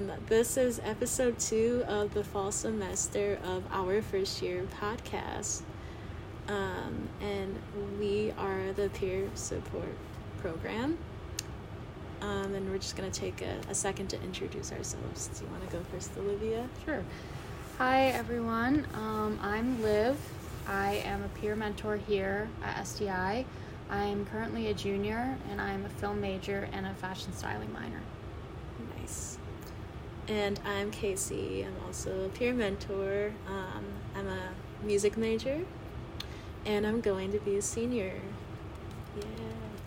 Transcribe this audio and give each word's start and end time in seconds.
Um, 0.00 0.10
this 0.28 0.56
is 0.56 0.80
episode 0.82 1.38
two 1.38 1.84
of 1.86 2.14
the 2.14 2.24
fall 2.24 2.50
semester 2.52 3.38
of 3.44 3.62
our 3.70 4.00
first 4.00 4.40
year 4.40 4.66
podcast. 4.80 5.60
Um, 6.48 7.08
and 7.20 7.54
we 7.98 8.32
are 8.38 8.72
the 8.72 8.88
peer 8.90 9.28
support 9.34 9.92
program. 10.38 10.96
Um, 12.22 12.54
and 12.54 12.70
we're 12.70 12.78
just 12.78 12.96
going 12.96 13.10
to 13.10 13.20
take 13.20 13.42
a, 13.42 13.60
a 13.68 13.74
second 13.74 14.08
to 14.08 14.22
introduce 14.22 14.72
ourselves. 14.72 15.28
Do 15.28 15.44
you 15.44 15.50
want 15.50 15.68
to 15.68 15.76
go 15.76 15.82
first, 15.92 16.12
Olivia? 16.16 16.66
Sure. 16.86 17.04
Hi, 17.76 18.06
everyone. 18.06 18.86
Um, 18.94 19.38
I'm 19.42 19.82
Liv. 19.82 20.16
I 20.66 21.02
am 21.04 21.24
a 21.24 21.28
peer 21.40 21.56
mentor 21.56 21.96
here 21.96 22.48
at 22.64 22.84
SDI. 22.84 23.44
I'm 23.90 24.24
currently 24.26 24.68
a 24.68 24.74
junior 24.74 25.36
and 25.50 25.60
I'm 25.60 25.84
a 25.84 25.90
film 25.90 26.22
major 26.22 26.68
and 26.72 26.86
a 26.86 26.94
fashion 26.94 27.34
styling 27.34 27.72
minor. 27.72 28.00
Nice. 28.98 29.36
And 30.30 30.60
I'm 30.64 30.92
Casey. 30.92 31.64
I'm 31.66 31.74
also 31.84 32.26
a 32.26 32.28
peer 32.28 32.54
mentor. 32.54 33.32
Um, 33.48 33.84
I'm 34.14 34.28
a 34.28 34.50
music 34.84 35.16
major 35.16 35.62
and 36.64 36.86
I'm 36.86 37.00
going 37.00 37.32
to 37.32 37.40
be 37.40 37.56
a 37.56 37.62
senior. 37.62 38.20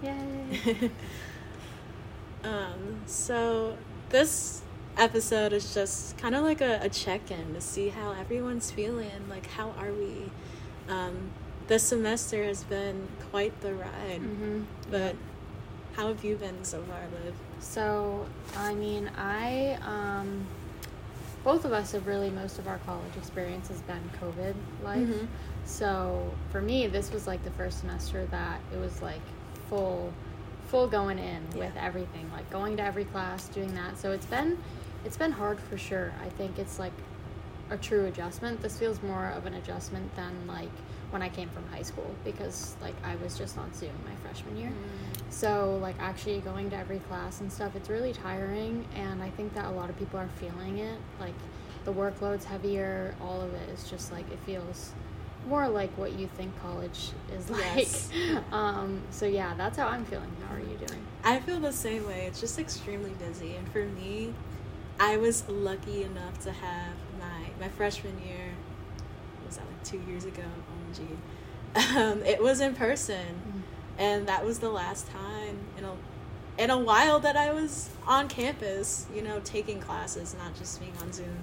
Yeah. 0.03 0.11
Yay! 0.11 0.91
um, 2.43 3.01
so 3.05 3.77
this 4.09 4.63
episode 4.97 5.53
is 5.53 5.73
just 5.73 6.17
kind 6.17 6.35
of 6.35 6.43
like 6.43 6.59
a, 6.59 6.79
a 6.81 6.89
check-in 6.89 7.53
to 7.53 7.61
see 7.61 7.87
how 7.87 8.11
everyone's 8.11 8.69
feeling. 8.69 9.29
Like, 9.29 9.47
how 9.47 9.69
are 9.79 9.93
we? 9.93 10.29
Um, 10.89 11.31
this 11.67 11.83
semester 11.83 12.43
has 12.43 12.65
been 12.65 13.07
quite 13.31 13.59
the 13.61 13.73
ride, 13.73 14.19
hmm 14.19 14.63
but 14.91 15.15
how 15.93 16.09
have 16.09 16.25
you 16.25 16.35
been 16.35 16.65
so 16.65 16.81
far, 16.83 16.99
Liv? 17.23 17.33
So, 17.63 18.25
I 18.57 18.73
mean, 18.75 19.09
I, 19.17 19.77
um, 19.85 20.45
both 21.43 21.65
of 21.65 21.71
us 21.73 21.93
have 21.93 22.05
really, 22.07 22.29
most 22.29 22.59
of 22.59 22.67
our 22.67 22.77
college 22.79 23.15
experience 23.17 23.69
has 23.69 23.81
been 23.81 24.01
COVID 24.21 24.53
life. 24.83 24.99
Mhm. 25.07 25.27
So, 25.65 26.29
for 26.51 26.61
me, 26.61 26.87
this 26.87 27.11
was 27.11 27.25
like 27.25 27.43
the 27.43 27.51
first 27.51 27.79
semester 27.79 28.25
that 28.27 28.59
it 28.73 28.77
was 28.77 29.01
like 29.01 29.21
full, 29.69 30.11
full 30.67 30.87
going 30.87 31.17
in 31.17 31.41
with 31.57 31.73
everything, 31.77 32.29
like 32.33 32.49
going 32.51 32.77
to 32.77 32.83
every 32.83 33.05
class, 33.05 33.47
doing 33.47 33.73
that. 33.75 33.97
So, 33.97 34.11
it's 34.11 34.25
been, 34.25 34.57
it's 35.05 35.17
been 35.17 35.31
hard 35.31 35.59
for 35.59 35.77
sure. 35.77 36.13
I 36.23 36.29
think 36.29 36.59
it's 36.59 36.79
like 36.79 36.93
a 37.69 37.77
true 37.77 38.05
adjustment. 38.05 38.61
This 38.61 38.77
feels 38.77 39.01
more 39.01 39.27
of 39.29 39.45
an 39.45 39.53
adjustment 39.55 40.13
than 40.15 40.47
like 40.47 40.69
when 41.11 41.21
I 41.21 41.29
came 41.29 41.49
from 41.49 41.65
high 41.67 41.81
school 41.83 42.09
because 42.25 42.75
like 42.81 42.95
I 43.03 43.15
was 43.17 43.37
just 43.37 43.57
on 43.57 43.73
Zoom 43.73 43.91
my 44.05 44.15
freshman 44.15 44.57
year. 44.57 44.71
So, 45.33 45.79
like, 45.81 45.95
actually 45.99 46.39
going 46.41 46.69
to 46.69 46.77
every 46.77 46.99
class 46.99 47.41
and 47.41 47.51
stuff, 47.51 47.75
it's 47.75 47.89
really 47.89 48.13
tiring. 48.13 48.85
And 48.95 49.23
I 49.23 49.31
think 49.31 49.55
that 49.55 49.65
a 49.65 49.71
lot 49.71 49.89
of 49.89 49.97
people 49.97 50.19
are 50.19 50.29
feeling 50.39 50.77
it. 50.77 50.99
Like, 51.19 51.33
the 51.85 51.91
workload's 51.91 52.45
heavier, 52.45 53.15
all 53.19 53.41
of 53.41 53.51
it 53.53 53.69
is 53.69 53.89
just 53.89 54.11
like, 54.11 54.31
it 54.31 54.37
feels 54.45 54.91
more 55.47 55.67
like 55.67 55.89
what 55.97 56.13
you 56.13 56.27
think 56.27 56.57
college 56.61 57.09
is 57.35 57.49
like. 57.49 57.75
Yes. 57.75 58.09
um, 58.51 59.01
so, 59.09 59.25
yeah, 59.25 59.55
that's 59.55 59.77
how 59.77 59.87
I'm 59.87 60.05
feeling. 60.05 60.31
How 60.47 60.55
are 60.55 60.59
you 60.59 60.77
doing? 60.77 61.03
I 61.23 61.39
feel 61.39 61.59
the 61.59 61.73
same 61.73 62.05
way. 62.05 62.27
It's 62.27 62.39
just 62.39 62.59
extremely 62.59 63.11
busy, 63.11 63.55
and 63.55 63.67
for 63.71 63.85
me, 63.85 64.33
I 64.99 65.17
was 65.17 65.47
lucky 65.49 66.03
enough 66.03 66.39
to 66.43 66.51
have 66.51 66.93
my 67.19 67.49
my 67.59 67.69
freshman 67.69 68.21
year. 68.23 68.51
Was 69.45 69.57
that 69.57 69.65
like 69.65 69.83
two 69.83 69.99
years 70.07 70.25
ago? 70.25 70.43
OMG. 70.93 71.07
Um, 71.75 72.21
it 72.21 72.39
was 72.39 72.61
in 72.61 72.75
person, 72.75 73.25
and 73.97 74.27
that 74.27 74.45
was 74.45 74.59
the 74.59 74.69
last 74.69 75.07
time 75.09 75.57
in 75.77 75.83
a 75.85 75.93
in 76.57 76.69
a 76.69 76.77
while 76.77 77.19
that 77.19 77.35
I 77.35 77.51
was 77.51 77.89
on 78.07 78.27
campus. 78.27 79.07
You 79.13 79.21
know, 79.21 79.39
taking 79.43 79.79
classes, 79.79 80.35
not 80.37 80.55
just 80.57 80.79
being 80.79 80.93
on 81.01 81.11
Zoom 81.11 81.37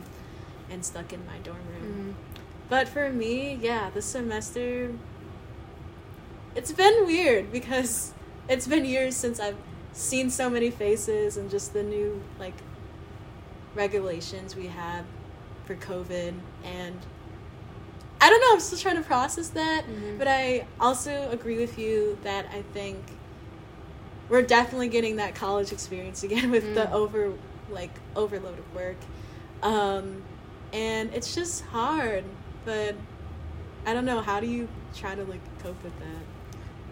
and 0.71 0.85
stuck 0.85 1.13
in 1.13 1.27
my 1.27 1.39
dorm 1.43 1.59
room. 1.69 2.15
Mhm. 2.17 2.45
But 2.69 2.89
for 2.89 3.11
me, 3.11 3.59
yeah, 3.61 3.91
this 3.91 4.07
semester 4.07 4.93
it's 6.55 6.73
been 6.73 7.07
weird 7.07 7.53
because 7.53 8.13
it's 8.49 8.67
been 8.67 8.85
years 8.85 9.17
since 9.17 9.39
I've 9.39 9.57
seen 9.93 10.31
so 10.31 10.51
many 10.51 10.71
faces 10.71 11.37
and 11.37 11.51
just 11.51 11.73
the 11.73 11.83
new 11.83 12.23
like 12.39 12.55
regulations 13.75 14.57
we 14.57 14.67
have 14.67 15.05
for 15.65 15.77
COVID 15.77 16.35
and 16.65 16.99
I 18.21 18.29
don't 18.29 18.41
know, 18.41 18.53
I'm 18.53 18.61
still 18.61 18.79
trying 18.79 18.97
to 18.97 19.03
process 19.03 19.49
that, 19.51 19.85
Mhm. 19.87 20.19
but 20.19 20.29
I 20.29 20.67
also 20.79 21.31
agree 21.31 21.59
with 21.59 21.79
you 21.79 22.19
that 22.23 22.47
I 22.53 22.63
think 22.75 22.99
we're 24.29 24.43
definitely 24.43 24.89
getting 24.89 25.17
that 25.17 25.35
college 25.35 25.73
experience 25.73 26.23
again 26.23 26.51
with 26.51 26.75
the 26.75 26.83
Mm. 26.87 26.93
over 26.93 27.33
like 27.71 27.91
overload 28.17 28.59
of 28.59 28.75
work. 28.75 28.97
Um 29.63 30.23
and 30.73 31.13
it's 31.15 31.35
just 31.35 31.65
hard, 31.65 32.25
but 32.65 32.95
I 33.87 33.93
don't 33.95 34.05
know, 34.05 34.21
how 34.21 34.39
do 34.41 34.47
you 34.47 34.69
try 34.95 35.15
to 35.15 35.25
like 35.25 35.41
cope 35.63 35.83
with 35.83 35.99
that? 36.01 36.25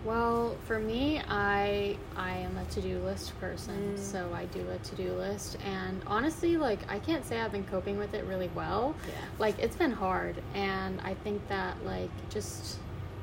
Well, 0.05 0.57
for 0.67 0.79
me, 0.79 1.21
I 1.29 1.97
I 2.17 2.37
am 2.39 2.57
a 2.57 2.65
to-do 2.67 3.01
list 3.01 3.39
person, 3.41 3.95
Mm. 3.95 3.99
so 3.99 4.31
I 4.33 4.45
do 4.47 4.65
a 4.71 4.79
to-do 4.79 5.13
list, 5.15 5.59
and 5.65 6.01
honestly, 6.07 6.57
like 6.57 6.81
I 6.91 6.99
can't 6.99 7.25
say 7.25 7.41
I've 7.41 7.53
been 7.53 7.65
coping 7.65 7.99
with 7.99 8.15
it 8.15 8.25
really 8.25 8.51
well. 8.55 8.95
Yeah. 9.07 9.15
Like 9.39 9.59
it's 9.59 9.77
been 9.77 9.91
hard, 9.93 10.37
and 10.55 11.01
I 11.03 11.15
think 11.15 11.47
that 11.49 11.85
like 11.85 12.11
just 12.31 12.79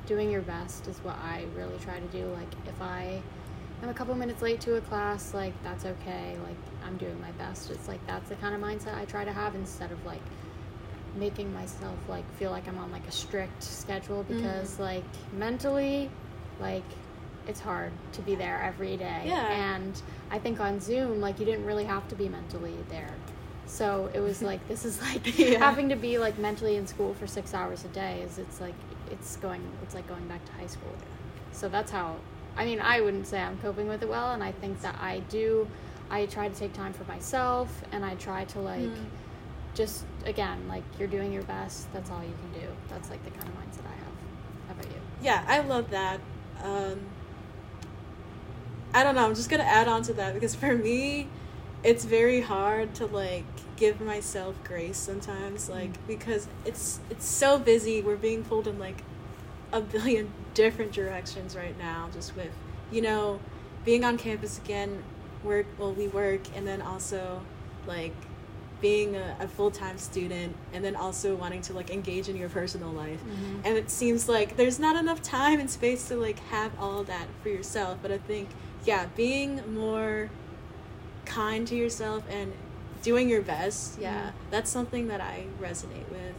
doing 0.05 0.29
your 0.29 0.41
best 0.41 0.87
is 0.87 0.97
what 0.99 1.15
I 1.17 1.45
really 1.55 1.77
try 1.79 1.99
to 1.99 2.07
do. 2.07 2.25
Like 2.27 2.51
if 2.67 2.79
I 2.81 3.21
am 3.81 3.89
a 3.89 3.93
couple 3.93 4.13
minutes 4.15 4.41
late 4.41 4.59
to 4.61 4.75
a 4.75 4.81
class, 4.81 5.33
like 5.33 5.53
that's 5.63 5.85
okay. 5.85 6.37
Like 6.45 6.57
I'm 6.85 6.97
doing 6.97 7.19
my 7.21 7.31
best. 7.31 7.71
It's 7.71 7.87
like 7.87 8.05
that's 8.05 8.29
the 8.29 8.35
kind 8.35 8.53
of 8.53 8.61
mindset 8.61 8.95
I 8.95 9.05
try 9.05 9.23
to 9.23 9.33
have 9.33 9.55
instead 9.55 9.91
of 9.91 10.05
like 10.05 10.21
making 11.15 11.53
myself 11.53 11.97
like 12.09 12.25
feel 12.37 12.51
like 12.51 12.67
I'm 12.67 12.77
on 12.77 12.91
like 12.91 13.07
a 13.07 13.11
strict 13.11 13.63
schedule 13.63 14.23
because 14.23 14.77
like 14.79 15.05
mentally 15.31 16.09
like 16.59 16.83
it's 17.47 17.59
hard 17.59 17.91
to 18.13 18.21
be 18.21 18.33
there 18.35 18.61
every 18.63 18.97
day. 18.97 19.23
Yeah. 19.25 19.75
And 19.75 20.01
I 20.31 20.39
think 20.39 20.59
on 20.59 20.79
Zoom 20.79 21.21
like 21.21 21.39
you 21.39 21.45
didn't 21.45 21.66
really 21.66 21.85
have 21.85 22.07
to 22.09 22.16
be 22.16 22.27
mentally 22.29 22.75
there. 22.89 23.13
So 23.67 24.09
it 24.13 24.19
was 24.19 24.41
like 24.41 24.66
this 24.67 24.85
is 24.85 25.01
like 25.09 25.38
Yeah. 25.38 25.59
having 25.59 25.89
to 25.89 25.95
be 25.95 26.17
like 26.17 26.38
mentally 26.38 26.75
in 26.75 26.88
school 26.88 27.13
for 27.13 27.27
6 27.27 27.53
hours 27.53 27.85
a 27.85 27.88
day 27.89 28.21
is 28.21 28.38
it's 28.38 28.59
like 28.61 28.73
it's 29.11 29.35
going 29.38 29.61
it's 29.83 29.93
like 29.93 30.07
going 30.07 30.27
back 30.27 30.43
to 30.45 30.51
high 30.53 30.67
school. 30.67 30.93
So 31.51 31.69
that's 31.69 31.91
how 31.91 32.16
I 32.57 32.66
mean 32.66 32.79
I 32.79 33.01
wouldn't 33.01 33.27
say 33.27 33.39
I'm 33.41 33.57
coping 33.59 33.87
with 33.87 34.01
it 34.01 34.09
well 34.09 34.31
and 34.31 34.43
I 34.43 34.51
think 34.51 34.81
that 34.81 34.95
I 35.01 35.19
do 35.29 35.67
I 36.09 36.25
try 36.27 36.47
to 36.49 36.55
take 36.55 36.73
time 36.73 36.93
for 36.93 37.03
myself 37.05 37.83
and 37.91 38.03
I 38.05 38.16
try 38.16 38.45
to 38.45 38.59
like 38.59 38.79
Mm. 38.81 39.05
just 39.75 40.05
again 40.25 40.67
like 40.67 40.83
you're 40.97 41.07
doing 41.07 41.31
your 41.33 41.43
best 41.43 41.91
that's 41.93 42.09
all 42.09 42.22
you 42.23 42.33
can 42.41 42.61
do 42.61 42.67
that's 42.89 43.09
like 43.09 43.23
the 43.25 43.31
kind 43.31 43.43
of 43.49 43.53
mindset 43.55 43.85
i 43.85 43.95
have 44.03 44.16
how 44.67 44.73
about 44.73 44.85
you 44.85 45.01
Yeah, 45.22 45.43
I 45.47 45.59
love 45.59 45.89
that. 45.91 46.19
Um, 46.63 46.99
I 48.93 49.03
don't 49.03 49.16
know. 49.16 49.25
I'm 49.25 49.35
just 49.35 49.49
gonna 49.49 49.63
add 49.63 49.88
on 49.88 50.03
to 50.03 50.13
that 50.13 50.33
because 50.33 50.55
for 50.55 50.75
me, 50.75 51.27
it's 51.83 52.05
very 52.05 52.41
hard 52.41 52.95
to 52.95 53.05
like 53.05 53.46
give 53.75 53.99
myself 54.02 54.55
grace 54.63 54.97
sometimes, 54.97 55.69
like 55.69 55.93
Mm. 55.93 56.07
because 56.07 56.47
it's 56.66 56.99
it's 57.09 57.25
so 57.28 57.59
busy. 57.59 58.02
We're 58.02 58.16
being 58.16 58.43
pulled 58.43 58.67
in 58.67 58.79
like 58.79 59.03
a 59.72 59.81
billion 59.81 60.31
different 60.53 60.91
directions 60.93 61.55
right 61.55 61.78
now. 61.78 62.09
Just 62.13 62.35
with 62.35 62.52
you 62.91 63.02
know 63.02 63.40
being 63.84 64.03
on 64.03 64.17
campus 64.17 64.57
again, 64.57 65.03
work. 65.43 65.66
Well, 65.78 65.93
we 65.93 66.07
work, 66.07 66.41
and 66.55 66.67
then 66.67 66.81
also 66.81 67.41
like 67.87 68.13
being 68.81 69.16
a, 69.16 69.35
a 69.39 69.47
full-time 69.47 69.97
student 69.97 70.55
and 70.73 70.83
then 70.83 70.95
also 70.95 71.33
wanting 71.35 71.61
to 71.61 71.73
like 71.73 71.89
engage 71.89 72.27
in 72.29 72.35
your 72.35 72.49
personal 72.49 72.89
life 72.91 73.19
Mhm. 73.23 73.61
and 73.66 73.77
it 73.77 73.89
seems 73.89 74.27
like 74.29 74.57
there's 74.57 74.79
not 74.79 74.95
enough 74.95 75.22
time 75.22 75.59
and 75.59 75.69
space 75.69 76.07
to 76.09 76.16
like 76.16 76.39
have 76.49 76.72
all 76.79 77.03
that 77.05 77.27
for 77.41 77.49
yourself 77.49 77.97
but 78.01 78.11
i 78.11 78.17
think 78.17 78.49
yeah 78.85 79.07
being 79.16 79.61
more 79.73 80.29
kind 81.25 81.67
to 81.67 81.75
yourself 81.75 82.23
and 82.29 82.53
doing 83.01 83.29
your 83.29 83.41
best 83.41 83.97
yeah 83.99 84.27
Mhm. 84.27 84.31
that's 84.51 84.69
something 84.69 85.07
that 85.07 85.21
i 85.21 85.45
resonate 85.61 86.09
with 86.11 86.35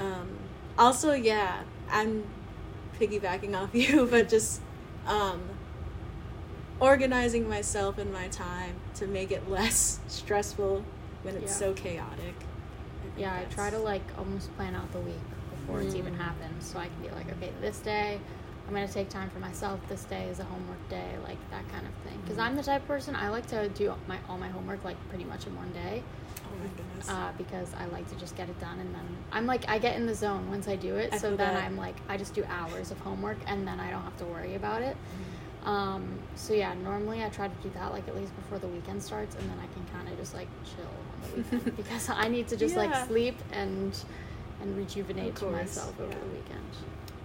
um 0.00 0.28
also 0.76 1.12
yeah 1.12 1.62
i'm 1.90 2.24
piggybacking 2.98 3.54
off 3.56 3.70
you 3.82 4.06
but 4.06 4.28
just 4.28 4.60
um 5.06 5.40
organizing 6.80 7.48
myself 7.48 7.98
and 7.98 8.12
my 8.12 8.28
time 8.28 8.74
to 8.94 9.06
make 9.06 9.30
it 9.30 9.48
less 9.56 9.98
stressful 10.08 10.84
when 11.22 11.34
it's 11.36 11.52
Yeah. 11.52 11.58
so 11.58 11.72
chaotic 11.74 12.34
I 13.16 13.20
yeah 13.20 13.34
i 13.34 13.44
try 13.54 13.70
to 13.70 13.78
like 13.78 14.02
almost 14.18 14.54
plan 14.56 14.74
out 14.74 14.90
the 14.92 15.00
week 15.00 15.14
before 15.50 15.80
it's 15.82 15.94
even 15.94 16.14
Mm. 16.14 16.18
happened 16.18 16.54
so 16.60 16.78
i 16.78 16.86
can 16.86 17.00
be 17.02 17.08
like 17.10 17.28
okay 17.32 17.50
this 17.60 17.78
day 17.80 18.18
i'm 18.66 18.74
going 18.74 18.86
to 18.86 18.92
take 18.92 19.08
time 19.08 19.30
for 19.30 19.38
myself 19.38 19.80
this 19.88 20.04
day 20.04 20.24
is 20.24 20.38
a 20.40 20.44
homework 20.44 20.88
day 20.88 21.10
like 21.24 21.38
that 21.50 21.66
kind 21.70 21.86
of 21.86 21.92
thing 22.10 22.18
because 22.22 22.36
Mhm. 22.36 22.42
i'm 22.46 22.56
the 22.56 22.62
type 22.62 22.82
of 22.82 22.88
person 22.88 23.14
i 23.16 23.28
like 23.28 23.46
to 23.48 23.68
do 23.70 23.92
my 24.06 24.18
all 24.28 24.38
my 24.38 24.48
homework 24.48 24.84
like 24.84 24.96
pretty 25.08 25.24
much 25.24 25.46
in 25.46 25.56
one 25.56 25.70
day 25.72 26.02
oh 26.46 26.56
my 26.62 26.66
goodness 26.76 27.08
uh, 27.08 27.30
because 27.38 27.72
I 27.78 27.84
like 27.86 28.08
to 28.08 28.16
just 28.16 28.36
get 28.36 28.48
it 28.48 28.58
done 28.60 28.78
and 28.80 28.92
then 28.94 29.06
I'm 29.32 29.46
like 29.46 29.68
I 29.68 29.78
get 29.78 29.96
in 29.96 30.06
the 30.06 30.14
zone 30.14 30.48
once 30.50 30.66
I 30.66 30.74
do 30.76 30.96
it. 30.96 31.12
I 31.12 31.18
so 31.18 31.28
then 31.36 31.54
that. 31.54 31.64
I'm 31.64 31.76
like 31.76 31.94
I 32.08 32.16
just 32.16 32.34
do 32.34 32.42
hours 32.48 32.90
of 32.90 32.98
homework 33.00 33.36
and 33.46 33.66
then 33.68 33.78
I 33.78 33.90
don't 33.90 34.02
have 34.02 34.16
to 34.18 34.24
worry 34.24 34.54
about 34.56 34.82
it. 34.82 34.96
Um, 35.68 36.18
so 36.34 36.54
yeah, 36.54 36.72
normally 36.82 37.22
I 37.22 37.28
try 37.28 37.46
to 37.46 37.54
do 37.62 37.70
that 37.74 37.92
like 37.92 38.08
at 38.08 38.16
least 38.16 38.34
before 38.36 38.58
the 38.58 38.68
weekend 38.68 39.02
starts, 39.02 39.36
and 39.36 39.44
then 39.50 39.58
I 39.60 39.66
can 39.74 39.84
kind 39.94 40.08
of 40.08 40.18
just 40.18 40.34
like 40.34 40.48
chill 40.64 40.86
on 40.86 41.30
the 41.30 41.36
weekend 41.58 41.76
because 41.82 42.08
I 42.08 42.26
need 42.28 42.48
to 42.48 42.56
just 42.56 42.74
Yeah. 42.74 42.84
like 42.86 43.06
sleep 43.06 43.36
and 43.52 43.94
and 44.62 44.76
rejuvenate 44.76 45.40
myself 45.42 45.94
over 46.00 46.08
yeah. 46.10 46.18
the 46.18 46.26
weekend. 46.26 46.64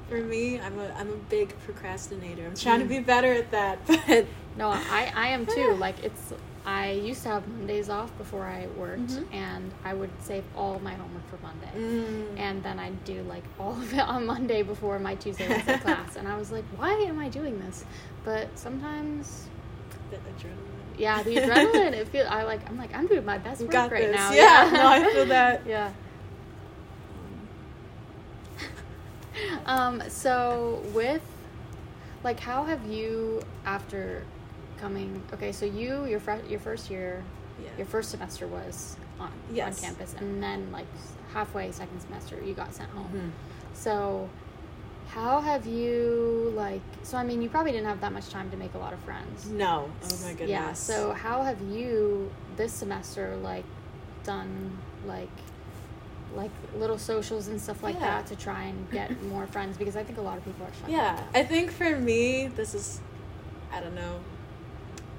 For 0.09 0.17
me, 0.21 0.59
I'm 0.59 0.77
a 0.77 0.89
I'm 0.99 1.09
a 1.09 1.15
big 1.29 1.57
procrastinator. 1.59 2.45
I'm 2.45 2.55
trying 2.55 2.79
to 2.79 2.85
Mm. 2.85 2.89
be 2.89 2.99
better 2.99 3.31
at 3.31 3.49
that, 3.51 3.79
but 3.87 4.25
No, 4.57 4.67
I, 4.69 5.11
I 5.15 5.27
am 5.29 5.45
too. 5.45 5.75
Like 5.79 6.03
it's 6.03 6.33
I 6.65 6.91
used 6.91 7.23
to 7.23 7.29
have 7.29 7.47
Mondays 7.47 7.89
off 7.89 8.17
before 8.17 8.45
I 8.45 8.67
worked, 8.77 9.07
Mhm. 9.09 9.25
and 9.33 9.71
I 9.83 9.93
would 9.93 10.09
save 10.21 10.43
all 10.55 10.79
my 10.79 10.93
homework 10.93 11.27
for 11.29 11.37
Monday, 11.41 11.71
Mm. 11.75 12.39
and 12.39 12.63
then 12.63 12.79
I'd 12.79 13.03
do 13.03 13.21
like 13.23 13.43
all 13.59 13.73
of 13.73 13.93
it 13.93 13.99
on 13.99 14.25
Monday 14.25 14.63
before 14.63 14.97
my 14.99 15.15
Tuesday 15.15 15.47
Wednesday 15.49 15.77
class, 15.85 16.15
and 16.15 16.27
I 16.27 16.37
was 16.37 16.51
like, 16.51 16.63
why 16.77 16.93
am 16.93 17.19
I 17.19 17.27
doing 17.29 17.59
this? 17.59 17.83
But 18.23 18.47
sometimes, 18.57 19.47
the 20.09 20.15
adrenaline. 20.17 20.97
yeah, 20.97 21.21
the 21.23 21.35
adrenaline. 21.35 21.93
It 21.93 22.07
feel 22.07 22.27
I 22.29 22.43
like 22.43 22.61
I'm 22.69 22.77
like 22.77 22.93
I'm 22.95 23.07
doing 23.07 23.25
my 23.25 23.37
best 23.39 23.61
work 23.61 23.71
got 23.71 23.91
right 23.91 24.07
this. 24.07 24.15
now. 24.15 24.31
Yeah, 24.31 24.69
no, 24.71 24.87
I 24.87 25.11
feel 25.11 25.25
that. 25.25 25.63
yeah. 25.67 25.91
Um, 29.65 30.01
so 30.09 30.81
with 30.93 31.21
like 32.23 32.39
how 32.39 32.63
have 32.65 32.85
you 32.85 33.41
after 33.65 34.23
coming 34.83 35.23
okay, 35.33 35.51
so 35.53 35.65
you 35.65 36.03
your 36.05 36.19
fr- 36.19 36.45
your 36.49 36.59
first 36.59 36.89
year 36.91 37.23
Yeah. 37.63 37.69
your 37.77 37.85
first 37.85 38.11
semester 38.11 38.45
was 38.47 38.97
on 39.19 39.31
Yes. 39.53 39.77
on 39.77 39.85
campus 39.85 40.13
and 40.19 40.43
then 40.43 40.59
like 40.77 40.87
halfway 41.33 41.71
second 41.71 41.99
semester 42.01 42.35
you 42.47 42.53
got 42.53 42.73
sent 42.79 42.89
home. 42.89 43.09
Mhm. 43.15 43.31
So 43.85 44.29
how 45.17 45.39
have 45.41 45.65
you 45.65 46.51
like 46.63 46.81
so 47.03 47.13
I 47.17 47.23
mean 47.23 47.41
you 47.41 47.49
probably 47.55 47.71
didn't 47.71 47.87
have 47.93 48.01
that 48.01 48.11
much 48.11 48.27
time 48.29 48.51
to 48.51 48.57
make 48.57 48.73
a 48.73 48.77
lot 48.85 48.91
of 48.97 48.99
friends. 49.09 49.37
No. 49.47 49.89
Oh 50.03 50.17
my 50.25 50.31
goodness. 50.31 50.49
Yeah. 50.49 50.73
So 50.73 51.13
how 51.13 51.43
have 51.43 51.61
you 51.61 52.29
this 52.57 52.73
semester 52.73 53.37
like 53.51 53.65
done 54.25 54.51
like 55.07 55.35
like 56.35 56.51
little 56.77 56.97
socials 56.97 57.47
and 57.47 57.61
stuff 57.61 57.81
like 57.83 57.95
Yeah. 57.95 58.07
that 58.11 58.25
to 58.31 58.35
try 58.35 58.63
and 58.63 58.77
get 58.91 59.09
more 59.33 59.45
friends 59.47 59.77
because 59.77 59.95
I 59.95 60.03
think 60.03 60.17
a 60.17 60.21
lot 60.29 60.37
of 60.39 60.43
people 60.43 60.65
are. 60.65 60.89
Yeah. 60.91 61.23
I 61.33 61.43
think 61.43 61.71
for 61.71 61.91
me, 62.09 62.47
this 62.47 62.73
is, 62.73 62.99
I 63.71 63.79
don't 63.79 63.93
know, 63.95 64.15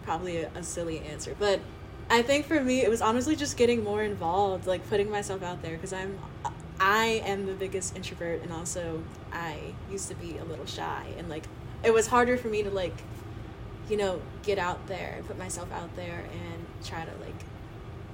probably 0.05 0.39
a, 0.39 0.51
a 0.55 0.63
silly 0.63 1.01
answer, 1.01 1.35
but 1.39 1.61
I 2.11 2.21
think 2.23 2.45
for 2.47 2.61
me, 2.63 2.83
it 2.83 2.91
was 2.91 3.01
honestly 3.01 3.35
just 3.35 3.57
getting 3.57 3.83
more 3.83 4.03
involved, 4.03 4.67
like 4.67 4.87
putting 4.89 5.11
myself 5.11 5.43
out 5.43 5.63
there, 5.63 5.73
because 5.73 5.93
I'm, 5.93 6.19
I 6.79 7.23
am 7.25 7.47
the 7.47 7.55
biggest 7.55 7.97
introvert, 7.97 8.43
and 8.43 8.53
also 8.53 9.03
I 9.33 9.57
used 9.91 10.09
to 10.09 10.15
be 10.15 10.37
a 10.39 10.45
little 10.45 10.67
shy, 10.67 11.07
and 11.17 11.29
like 11.29 11.45
it 11.83 11.93
was 11.93 12.07
harder 12.09 12.37
for 12.37 12.49
me 12.49 12.63
to 12.63 12.71
like, 12.71 12.95
you 13.89 13.97
know, 13.97 14.21
get 14.43 14.59
out 14.59 14.87
there, 14.87 15.15
and 15.17 15.27
put 15.27 15.39
myself 15.39 15.73
out 15.73 15.95
there, 15.97 16.25
and 16.31 16.67
try 16.85 17.05
to 17.05 17.11
like, 17.23 17.41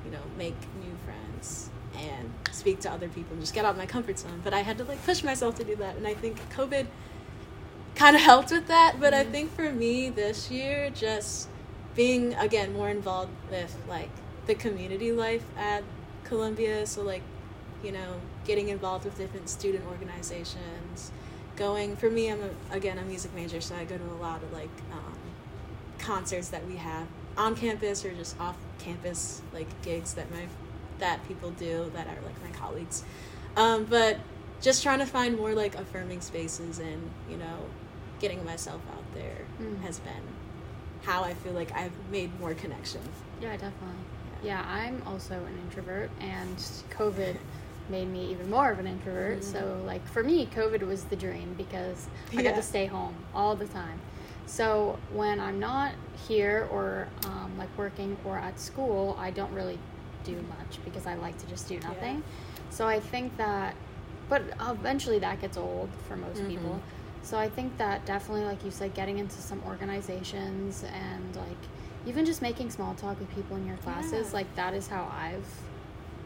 you 0.04 0.12
know, 0.12 0.22
make 0.38 0.56
new 0.80 0.94
friends 1.04 1.70
and 1.98 2.32
speak 2.52 2.78
to 2.80 2.90
other 2.90 3.08
people 3.08 3.32
and 3.32 3.40
just 3.40 3.52
get 3.54 3.64
out 3.64 3.72
of 3.72 3.76
my 3.76 3.86
comfort 3.86 4.18
zone. 4.18 4.40
But 4.44 4.54
I 4.54 4.60
had 4.60 4.78
to 4.78 4.84
like 4.84 5.04
push 5.04 5.24
myself 5.24 5.56
to 5.56 5.64
do 5.64 5.74
that, 5.76 5.96
and 5.96 6.06
I 6.06 6.14
think 6.14 6.38
COVID 6.50 6.86
kind 7.96 8.14
of 8.14 8.22
helped 8.22 8.52
with 8.52 8.68
that. 8.68 8.96
But 9.00 9.12
I 9.14 9.24
Mhm. 9.24 9.30
think 9.32 9.54
for 9.54 9.70
me 9.72 10.10
this 10.10 10.50
year, 10.50 10.90
just 10.90 11.48
being 11.94 12.34
again 12.34 12.72
more 12.72 12.88
involved 12.88 13.32
with 13.50 13.76
like 13.88 14.10
the 14.46 14.54
community 14.54 15.12
life 15.12 15.44
at 15.58 15.82
Columbia, 16.24 16.86
so 16.86 17.02
like 17.02 17.22
you 17.82 17.92
know 17.92 18.20
getting 18.44 18.68
involved 18.68 19.04
with 19.04 19.16
different 19.18 19.48
student 19.48 19.84
organizations. 19.86 21.10
Going 21.56 21.96
for 21.96 22.08
me, 22.10 22.30
I'm 22.30 22.40
a, 22.42 22.74
again 22.76 22.96
a 22.98 23.02
music 23.02 23.34
major, 23.34 23.60
so 23.60 23.74
I 23.74 23.84
go 23.84 23.98
to 23.98 24.04
a 24.04 24.20
lot 24.20 24.42
of 24.42 24.52
like 24.52 24.70
um, 24.92 25.18
concerts 25.98 26.48
that 26.48 26.66
we 26.66 26.76
have 26.76 27.06
on 27.36 27.54
campus 27.54 28.04
or 28.04 28.12
just 28.14 28.38
off 28.40 28.56
campus 28.78 29.42
like 29.52 29.66
gigs 29.82 30.14
that 30.14 30.30
my 30.30 30.46
that 30.98 31.26
people 31.28 31.50
do 31.52 31.90
that 31.94 32.06
are 32.06 32.20
like 32.24 32.42
my 32.42 32.50
colleagues 32.58 33.04
um, 33.56 33.84
but 33.84 34.18
just 34.60 34.82
trying 34.82 34.98
to 34.98 35.06
find 35.06 35.36
more 35.36 35.54
like 35.54 35.74
affirming 35.76 36.20
spaces 36.20 36.78
and 36.78 37.10
you 37.30 37.36
know 37.36 37.58
getting 38.20 38.44
myself 38.44 38.80
out 38.92 39.04
there 39.14 39.36
Mm. 39.60 39.80
has 39.82 39.98
been 40.00 40.22
how 41.02 41.22
i 41.24 41.34
feel 41.34 41.52
like 41.52 41.72
i've 41.74 41.92
made 42.10 42.30
more 42.40 42.54
connections. 42.54 43.08
Yeah, 43.40 43.52
definitely. 43.52 43.96
Yeah, 44.42 44.64
I'm 44.66 45.02
also 45.06 45.34
an 45.34 45.58
introvert, 45.64 46.10
and 46.20 46.56
COVID 46.90 47.36
made 47.90 48.08
me 48.08 48.30
even 48.30 48.48
more 48.48 48.70
of 48.70 48.78
an 48.78 48.86
introvert. 48.86 49.40
Mhm. 49.40 49.44
So, 49.44 49.82
like, 49.84 50.06
for 50.06 50.22
me, 50.22 50.46
COVID 50.54 50.82
was 50.86 51.04
the 51.04 51.16
dream 51.16 51.54
because 51.58 52.06
I 52.36 52.42
got 52.42 52.54
to 52.54 52.62
stay 52.62 52.86
home 52.86 53.14
all 53.34 53.54
the 53.56 53.66
time. 53.66 53.98
So, 54.46 54.98
when 55.12 55.40
I'm 55.40 55.58
not 55.58 55.92
here 56.28 56.68
or 56.70 57.08
um, 57.26 57.52
like 57.58 57.68
working 57.76 58.16
or 58.24 58.38
at 58.38 58.58
school, 58.60 59.16
I 59.18 59.30
don't 59.30 59.52
really 59.52 59.78
do 60.24 60.36
much 60.48 60.78
because 60.84 61.06
I 61.06 61.14
like 61.16 61.36
to 61.38 61.46
just 61.46 61.68
do 61.68 61.78
nothing. 61.80 62.22
So, 62.70 62.86
I 62.86 63.00
think 63.00 63.36
that, 63.36 63.74
but 64.28 64.42
eventually 64.60 65.18
that 65.18 65.40
gets 65.40 65.56
old 65.56 65.88
for 66.08 66.16
most 66.16 66.42
Mhm. 66.42 66.48
people. 66.48 66.80
So 67.22 67.38
I 67.38 67.48
think 67.48 67.76
that 67.78 68.04
definitely, 68.06 68.44
like 68.44 68.64
you 68.64 68.70
said, 68.70 68.94
getting 68.94 69.18
into 69.18 69.36
some 69.36 69.62
organizations 69.66 70.84
and 70.84 71.36
like 71.36 71.56
even 72.06 72.24
just 72.24 72.40
making 72.42 72.70
small 72.70 72.94
talk 72.94 73.18
with 73.20 73.30
people 73.34 73.56
in 73.56 73.66
your 73.66 73.76
classes, 73.78 74.28
Yeah. 74.28 74.34
like 74.34 74.56
that 74.56 74.74
is 74.74 74.86
how 74.88 75.04
I've 75.12 75.46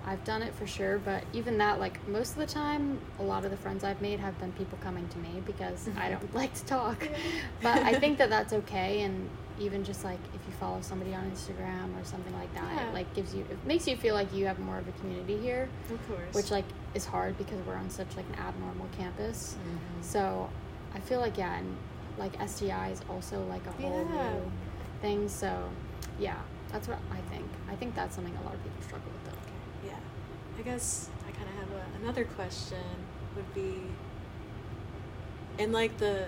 I've 0.06 0.22
done 0.24 0.42
it 0.42 0.54
for 0.54 0.66
sure. 0.66 0.98
But 0.98 1.24
even 1.32 1.56
that, 1.58 1.80
like 1.80 2.06
most 2.08 2.32
of 2.32 2.36
the 2.36 2.46
time, 2.46 3.00
a 3.18 3.22
lot 3.22 3.44
of 3.46 3.50
the 3.50 3.56
friends 3.56 3.84
I've 3.84 4.02
made 4.02 4.20
have 4.20 4.38
been 4.38 4.52
people 4.52 4.76
coming 4.82 5.08
to 5.08 5.18
me 5.18 5.42
because 5.46 5.88
I 5.96 6.10
Mhm. 6.10 6.20
don't 6.20 6.34
like 6.42 6.52
to 6.54 6.64
talk. 6.66 7.02
Yeah. 7.04 7.16
But 7.62 7.78
I 7.82 7.94
think 7.98 8.18
that 8.18 8.28
that's 8.36 8.52
okay, 8.52 9.00
and 9.02 9.28
even 9.58 9.82
just 9.82 10.04
like 10.04 10.18
if 10.34 10.40
you 10.46 10.52
follow 10.60 10.80
somebody 10.82 11.14
on 11.14 11.24
Instagram 11.30 11.98
or 12.00 12.04
something 12.04 12.34
like 12.34 12.52
that, 12.54 12.70
Yeah. 12.74 12.88
it 12.88 12.94
like 12.94 13.12
gives 13.14 13.34
you 13.34 13.46
it 13.50 13.56
makes 13.66 13.88
you 13.88 13.96
feel 13.96 14.14
like 14.14 14.32
you 14.34 14.46
have 14.46 14.58
more 14.58 14.76
of 14.78 14.86
a 14.86 14.92
community 14.92 15.38
here, 15.38 15.68
of 15.90 16.06
course 16.08 16.34
which 16.34 16.50
like 16.50 16.66
is 16.94 17.06
hard 17.06 17.36
because 17.38 17.58
we're 17.66 17.76
on 17.76 17.88
such 17.88 18.14
like 18.16 18.26
an 18.34 18.38
abnormal 18.38 18.86
campus. 18.98 19.56
Mhm. 19.56 20.04
So 20.04 20.50
I 20.94 21.00
feel 21.00 21.20
like 21.20 21.36
yeah, 21.38 21.58
and 21.58 21.76
like 22.18 22.38
SDI 22.38 22.92
is 22.92 23.00
also 23.10 23.42
like 23.44 23.66
a 23.66 23.72
whole 23.72 24.06
Yeah. 24.12 24.30
new 24.34 24.50
thing. 25.00 25.28
So 25.28 25.68
yeah, 26.18 26.38
that's 26.70 26.88
what 26.88 26.98
I 27.12 27.20
think. 27.32 27.46
I 27.68 27.74
think 27.76 27.94
that's 27.94 28.14
something 28.14 28.34
a 28.36 28.42
lot 28.44 28.54
of 28.54 28.62
people 28.62 28.82
struggle 28.82 29.10
with 29.12 29.24
though. 29.32 29.88
yeah 29.88 29.98
i 30.58 30.62
guess 30.62 31.08
i 31.28 31.30
kind 31.32 31.48
of 31.48 31.54
have 31.56 31.70
a, 31.72 32.02
another 32.02 32.24
question 32.24 32.78
would 33.34 33.52
be 33.54 33.74
and 35.58 35.72
like 35.72 35.96
the 35.98 36.26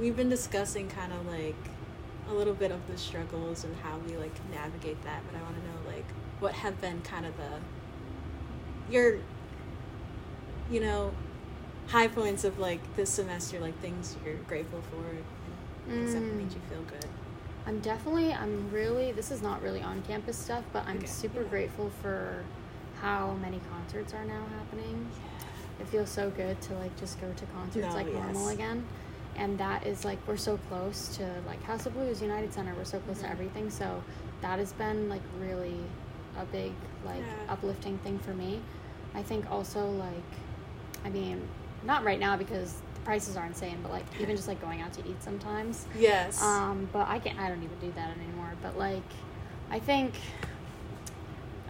we've 0.00 0.16
been 0.16 0.28
discussing 0.28 0.88
kind 0.88 1.12
of 1.12 1.26
like 1.26 1.56
a 2.30 2.32
little 2.32 2.54
bit 2.54 2.70
of 2.70 2.80
the 2.88 2.96
struggles 2.96 3.64
and 3.64 3.74
how 3.82 3.98
we 4.06 4.16
like 4.16 4.32
navigate 4.52 5.02
that 5.02 5.20
but 5.28 5.36
i 5.38 5.42
want 5.42 5.56
to 5.56 5.62
know 5.62 5.92
like 5.96 6.04
what 6.38 6.52
have 6.52 6.80
been 6.80 7.00
kind 7.02 7.26
of 7.26 7.32
the 7.36 8.92
your 8.92 9.16
you 10.70 10.80
know 10.80 11.12
high 11.88 12.08
points 12.08 12.44
of 12.44 12.58
like 12.58 12.80
this 12.96 13.10
semester 13.10 13.60
like 13.60 13.78
things 13.80 14.16
you're 14.24 14.34
grateful 14.48 14.80
for 14.90 14.96
and 15.10 15.24
things 15.88 16.14
that 16.14 16.22
Mm. 16.22 16.36
made 16.38 16.52
you 16.52 16.60
feel 16.68 16.82
good 16.82 17.06
I'm 17.66 17.80
definitely, 17.80 18.30
I'm 18.30 18.70
really, 18.70 19.12
this 19.12 19.30
is 19.30 19.40
not 19.40 19.62
really 19.62 19.80
on 19.80 20.02
campus 20.02 20.36
stuff, 20.36 20.64
but 20.74 20.86
I'm 20.86 20.98
Okay, 20.98 21.06
super 21.06 21.40
yeah. 21.42 21.48
grateful 21.48 21.90
for 22.02 22.44
how 23.00 23.38
many 23.40 23.58
concerts 23.70 24.12
are 24.12 24.22
now 24.26 24.44
happening. 24.58 25.06
It 25.80 25.86
feels 25.88 26.10
so 26.10 26.28
good 26.28 26.60
to 26.60 26.74
like 26.74 26.94
just 27.00 27.18
go 27.22 27.32
to 27.32 27.46
concerts 27.46 27.86
No, 27.86 27.94
like 27.94 28.12
normal 28.12 28.48
again. 28.48 28.84
And 29.36 29.56
that 29.58 29.86
is 29.86 30.04
like, 30.04 30.18
we're 30.28 30.36
so 30.36 30.58
close 30.68 31.08
to 31.16 31.26
like 31.46 31.62
House 31.62 31.86
of 31.86 31.94
Blues, 31.94 32.20
United 32.20 32.52
Center, 32.52 32.74
we're 32.74 32.84
so 32.84 32.98
close 33.00 33.20
to 33.20 33.24
Mhm. 33.28 33.30
everything. 33.30 33.70
So 33.70 34.02
that 34.42 34.58
has 34.58 34.74
been 34.74 35.08
like 35.08 35.22
really 35.40 35.80
a 36.38 36.44
big, 36.44 36.72
like 37.06 37.16
Yeah. 37.20 37.52
uplifting 37.54 37.96
thing 38.04 38.18
for 38.18 38.34
me. 38.34 38.60
I 39.14 39.22
think 39.22 39.50
also 39.50 39.88
like, 39.90 40.22
I 41.02 41.08
mean, 41.08 41.40
not 41.84 42.04
right 42.04 42.18
now 42.18 42.36
because 42.36 42.74
the 42.94 43.00
prices 43.00 43.36
are 43.36 43.46
insane, 43.46 43.78
but 43.82 43.92
like 43.92 44.04
even 44.20 44.36
just 44.36 44.48
like 44.48 44.60
going 44.60 44.80
out 44.80 44.92
to 44.94 45.00
eat 45.08 45.22
sometimes. 45.22 45.86
yes 45.98 46.42
Um, 46.42 46.88
but 46.92 47.08
I 47.08 47.18
can't. 47.18 47.38
I 47.38 47.48
don't 47.48 47.62
even 47.62 47.78
do 47.80 47.92
that 47.96 48.10
anymore. 48.16 48.52
But 48.62 48.78
like, 48.78 49.02
I 49.70 49.78
think, 49.78 50.14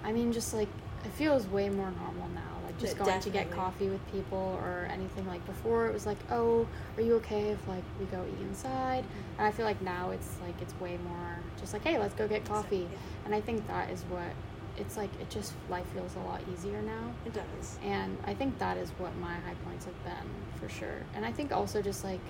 I 0.04 0.12
mean, 0.12 0.32
just 0.32 0.54
like 0.54 0.68
it 1.04 1.12
feels 1.12 1.46
way 1.46 1.68
more 1.68 1.90
normal 2.02 2.28
now. 2.34 2.40
Like 2.64 2.78
just 2.78 2.98
going 2.98 3.20
to 3.20 3.30
get 3.30 3.50
coffee 3.50 3.88
with 3.88 4.00
people 4.10 4.58
or 4.62 4.88
anything. 4.90 5.26
Like 5.26 5.44
before, 5.46 5.86
it 5.86 5.92
was 5.92 6.06
like, 6.06 6.18
oh, 6.30 6.66
are 6.96 7.02
you 7.02 7.14
okay 7.16 7.50
if 7.50 7.68
like 7.68 7.84
we 8.00 8.06
go 8.06 8.24
eat 8.26 8.40
inside? 8.42 9.04
Mm-hmm. 9.04 9.38
And 9.38 9.46
I 9.46 9.50
feel 9.50 9.66
like 9.66 9.80
now 9.82 10.10
it's 10.10 10.36
like 10.42 10.60
it's 10.62 10.74
way 10.80 10.98
more 11.08 11.38
just 11.60 11.72
like, 11.72 11.82
hey, 11.82 11.98
let's 11.98 12.14
go 12.14 12.26
get 12.26 12.44
coffee. 12.44 12.88
And 13.24 13.34
I 13.34 13.40
think 13.40 13.66
that 13.68 13.90
is 13.90 14.02
what 14.08 14.30
it's 14.76 14.96
like. 14.96 15.10
It 15.20 15.30
just 15.30 15.52
life 15.70 15.86
feels 15.94 16.14
a 16.16 16.20
lot 16.20 16.40
easier 16.52 16.80
now. 16.82 17.12
it 17.24 17.32
does 17.32 17.78
And 17.84 18.16
I 18.26 18.34
think 18.34 18.58
that 18.58 18.76
is 18.76 18.90
what 18.98 19.14
my 19.16 19.32
high 19.34 19.54
points 19.64 19.84
have 19.84 20.04
been 20.04 20.28
for 20.60 20.68
sure. 20.68 21.02
And 21.14 21.24
I 21.24 21.32
think 21.32 21.52
also 21.52 21.80
just 21.82 22.04
like 22.04 22.20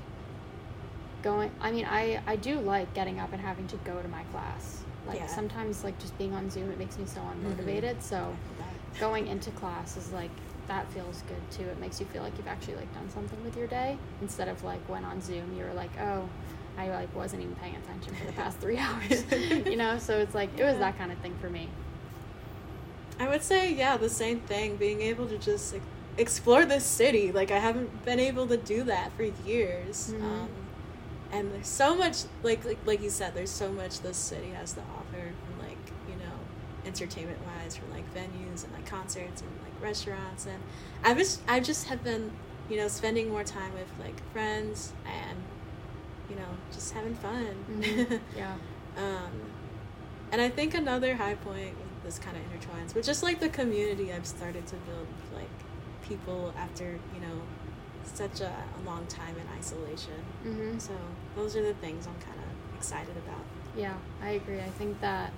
going 1.23 1.51
I 1.61 1.71
mean 1.71 1.87
I 1.89 2.21
I 2.27 2.37
do 2.37 2.61
like 2.61 2.93
getting 2.95 3.19
up 3.19 3.33
and 3.33 3.41
having 3.41 3.67
to 3.69 3.77
go 3.79 4.01
to 4.01 4.09
my 4.09 4.23
class. 4.25 4.83
Like 5.07 5.19
Yeah. 5.19 5.27
sometimes 5.27 5.85
like 5.85 5.99
just 5.99 6.17
being 6.19 6.35
on 6.35 6.51
Zoom 6.51 6.71
it 6.71 6.79
makes 6.79 6.99
me 6.99 7.07
so 7.07 7.21
mm-hmm. 7.21 7.53
unmotivated. 7.53 8.03
So 8.03 8.17
I 8.17 8.21
feel 8.21 8.33
that. 8.59 9.01
going 9.01 9.27
into 9.29 9.51
class 9.53 9.97
is 9.97 10.13
like 10.13 10.31
that 10.69 10.91
feels 10.93 11.23
good 11.29 11.51
too. 11.51 11.69
It 11.69 11.79
makes 11.79 12.01
you 12.01 12.07
feel 12.07 12.23
like 12.23 12.37
you've 12.39 12.47
actually 12.49 12.77
like 12.77 12.93
done 12.95 13.11
something 13.11 13.43
with 13.45 13.57
your 13.57 13.67
day 13.67 13.99
instead 14.23 14.49
of 14.49 14.63
like 14.65 14.81
when 14.89 15.05
on 15.05 15.21
Zoom 15.21 15.55
you 15.59 15.65
were 15.65 15.75
like, 15.75 15.91
"Oh, 16.01 16.27
I 16.79 16.89
like 16.89 17.15
wasn't 17.15 17.43
even 17.43 17.55
paying 17.57 17.77
attention 17.77 18.15
for 18.15 18.25
the 18.27 18.33
past 18.33 18.59
three 18.59 18.79
hours. 18.87 19.25
you 19.67 19.77
know, 19.77 19.99
so 19.99 20.19
it's 20.19 20.35
like 20.35 20.51
it 20.59 20.65
was 20.65 20.79
that 20.79 20.97
kind 20.99 21.13
of 21.13 21.19
thing 21.19 21.35
for 21.41 21.51
me. 21.51 21.69
I 23.19 23.29
would 23.29 23.43
say, 23.43 23.73
yeah, 23.73 23.97
the 23.97 24.09
same 24.09 24.41
thing. 24.41 24.77
Being 24.77 25.01
able 25.03 25.27
to 25.29 25.39
just 25.39 25.73
like, 25.73 25.83
explore 26.19 26.65
this 26.65 26.85
city. 26.85 27.33
Like, 27.33 27.51
I 27.51 27.59
haven't 27.59 28.05
been 28.05 28.21
able 28.21 28.47
to 28.49 28.57
do 28.57 28.83
that 28.85 29.13
for 29.17 29.25
years. 29.47 30.13
Mhm. 30.13 30.23
Um, 30.23 30.49
and 31.33 31.53
there's 31.53 31.67
so 31.69 31.95
much, 31.97 32.25
like, 32.43 32.65
like 32.65 32.79
like 32.87 33.03
you 33.03 33.11
said, 33.11 33.35
there's 33.35 33.51
so 33.51 33.71
much 33.73 34.01
this 34.01 34.17
city 34.17 34.51
has 34.51 34.73
to 34.75 34.81
offer 34.81 35.33
from 35.45 35.67
like 35.67 35.79
you 36.09 36.15
know, 36.17 36.37
entertainment 36.87 37.39
wise, 37.45 37.77
from 37.77 37.91
like 37.91 38.05
venues 38.15 38.63
and 38.65 38.73
like 38.73 38.87
concerts 38.87 39.41
and 39.43 39.51
like 39.63 39.83
restaurants. 39.83 40.47
And 40.47 40.63
I 41.03 41.13
was 41.13 41.41
I 41.49 41.59
just 41.61 41.87
have 41.89 42.05
been 42.05 42.31
you 42.71 42.77
know 42.77 42.89
spending 42.89 43.31
more 43.31 43.43
time 43.45 43.73
with 43.75 43.89
like 43.99 44.15
friends 44.33 44.93
and 45.07 45.39
you 46.31 46.37
know 46.37 46.51
just 46.73 46.93
having 46.93 47.15
fun. 47.17 47.55
Mhm. 47.69 48.21
yeah. 48.37 48.55
Um, 48.97 49.33
and 50.31 50.41
I 50.41 50.49
think 50.51 50.75
another 50.75 51.17
high 51.17 51.35
point, 51.35 51.75
this 52.05 52.19
kind 52.19 52.37
of 52.37 52.43
intertwines, 52.45 52.93
but 52.95 53.03
just 53.03 53.23
like 53.23 53.41
the 53.41 53.49
community 53.49 54.13
I've 54.13 54.27
started 54.27 54.67
to 54.69 54.77
build, 54.77 55.07
like 55.35 55.49
people 56.07 56.53
after 56.59 56.85
you 57.15 57.21
know 57.21 57.41
such 58.05 58.41
a, 58.41 58.47
a 58.53 58.81
long 58.87 59.07
time 59.07 59.35
in 59.37 59.59
isolation. 59.59 60.13
Mm-hmm. 60.47 60.79
So 60.79 60.93
those 61.37 61.57
are 61.57 61.63
the 61.63 61.75
things 61.75 62.07
I'm 62.07 62.15
kind 62.21 62.39
of 62.39 62.77
excited 62.79 63.17
about. 63.27 63.41
Yeah, 63.77 63.95
I 64.23 64.31
agree. 64.31 64.61
I 64.61 64.69
think 64.71 65.01
that 65.01 65.33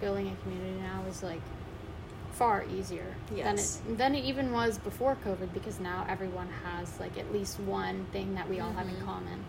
building 0.00 0.28
a 0.28 0.42
community 0.42 0.78
now 0.80 1.02
is 1.08 1.22
like 1.22 1.40
far 2.32 2.64
easier 2.76 3.06
Yes. 3.34 3.76
than 3.86 3.92
it 3.94 3.98
than 3.98 4.14
it 4.14 4.24
even 4.24 4.52
was 4.52 4.76
before 4.78 5.16
COVID 5.24 5.52
because 5.54 5.78
now 5.80 6.04
everyone 6.08 6.48
has 6.64 6.98
like 7.00 7.16
at 7.16 7.32
least 7.32 7.58
one 7.60 8.04
thing 8.12 8.34
that 8.34 8.48
we 8.48 8.60
all 8.60 8.72
have 8.72 8.88
in 8.88 8.94
Mhm. 8.96 9.04
common. 9.04 9.44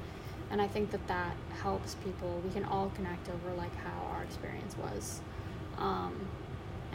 And 0.52 0.62
I 0.62 0.68
think 0.68 0.92
that 0.92 1.06
that 1.08 1.36
helps 1.64 1.96
people. 1.96 2.40
We 2.46 2.52
can 2.52 2.64
all 2.66 2.92
connect 2.96 3.28
over 3.30 3.54
like 3.58 3.76
how 3.78 4.06
our 4.14 4.24
experience 4.24 4.76
was, 4.78 5.20
um, 5.80 6.14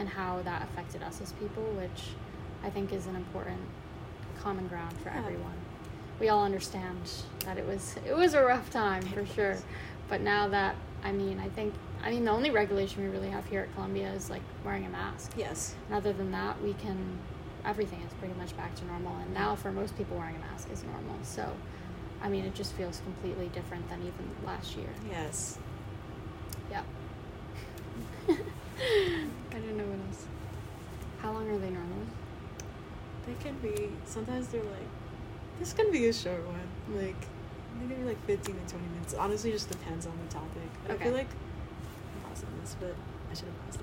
and 0.00 0.08
how 0.08 0.40
that 0.42 0.62
affected 0.62 1.02
us 1.02 1.20
as 1.20 1.32
people, 1.34 1.62
which 1.78 2.08
I 2.64 2.70
think 2.70 2.92
is 2.92 3.06
an 3.06 3.14
important 3.14 3.60
common 4.42 4.66
ground 4.66 4.96
for 5.02 5.10
Yeah. 5.10 5.18
everyone. 5.18 5.52
We 6.18 6.28
all 6.30 6.42
understand 6.44 7.10
that 7.44 7.58
it 7.58 7.66
was 7.66 7.96
it 8.06 8.16
was 8.16 8.34
a 8.34 8.42
rough 8.42 8.70
time 8.70 9.02
for 9.02 9.24
sure, 9.26 9.56
but 10.08 10.20
now 10.22 10.48
that 10.48 10.74
I 11.04 11.12
mean, 11.12 11.38
I 11.38 11.48
think 11.50 11.72
I 12.02 12.10
mean 12.10 12.24
the 12.24 12.30
only 12.30 12.50
regulation 12.50 13.02
we 13.04 13.08
really 13.10 13.28
have 13.30 13.46
here 13.46 13.60
at 13.62 13.74
Columbia 13.74 14.10
is 14.12 14.28
like 14.30 14.42
wearing 14.64 14.86
a 14.86 14.88
mask. 14.88 15.32
Yes. 15.36 15.74
And 15.86 15.96
other 15.96 16.12
than 16.12 16.30
that, 16.32 16.60
we 16.62 16.72
can 16.74 17.18
everything 17.64 18.00
is 18.06 18.12
pretty 18.14 18.34
much 18.34 18.56
back 18.56 18.74
to 18.76 18.84
normal. 18.86 19.16
And 19.18 19.34
now 19.34 19.54
for 19.54 19.70
most 19.70 19.96
people, 19.98 20.16
wearing 20.16 20.36
a 20.36 20.38
mask 20.38 20.68
is 20.72 20.82
normal. 20.82 21.16
So, 21.22 21.46
I 22.22 22.28
mean, 22.30 22.44
it 22.46 22.54
just 22.54 22.72
feels 22.72 23.00
completely 23.00 23.48
different 23.48 23.86
than 23.90 24.00
even 24.00 24.30
last 24.46 24.76
year. 24.76 24.88
Yes. 25.10 25.58
Yeah. 26.70 26.82
I 29.50 29.54
don't 29.54 29.76
know 29.76 29.84
what 29.84 29.98
else. 30.08 30.26
How 31.20 31.32
long 31.32 31.48
are 31.50 31.58
they 31.58 31.70
normally? 31.70 32.06
They 33.26 33.34
can 33.42 33.54
be. 33.58 33.90
Sometimes 34.04 34.48
they're 34.48 34.62
like, 34.62 34.88
this 35.58 35.72
can 35.72 35.90
be 35.90 36.06
a 36.06 36.12
short 36.12 36.44
one. 36.46 36.96
Like, 36.96 37.16
I 37.16 37.78
think 37.78 37.90
they're 37.96 38.06
like 38.06 38.24
15 38.26 38.54
to 38.54 38.60
20 38.72 38.86
minutes. 38.94 39.14
Honestly, 39.14 39.52
just 39.52 39.68
depends 39.68 40.06
on 40.06 40.12
the 40.26 40.32
topic. 40.32 40.68
I 40.88 40.92
Okay. 40.92 41.04
feel 41.04 41.12
like 41.14 41.28
I'm 41.28 42.30
pausing 42.30 42.48
this, 42.60 42.76
but 42.80 42.94
I 43.30 43.34
should 43.34 43.44
have 43.46 43.66
paused. 43.66 43.80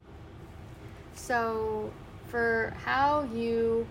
So, 1.15 1.91
for 2.27 2.73
how 2.83 3.23
you 3.33 3.87